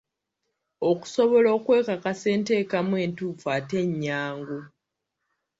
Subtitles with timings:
[0.89, 4.59] Okusobola okwekakasa enteekamu entuufu ate ennyangu.